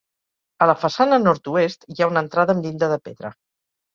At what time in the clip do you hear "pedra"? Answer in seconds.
3.09-3.31